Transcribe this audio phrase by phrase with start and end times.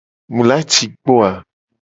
[0.33, 1.31] Mu la ci kpo o a?